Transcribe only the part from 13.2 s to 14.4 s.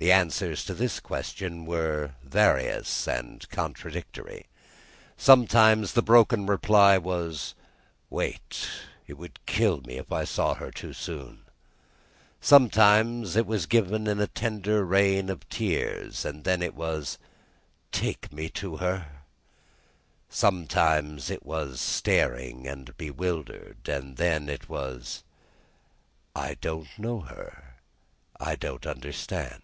it was given in a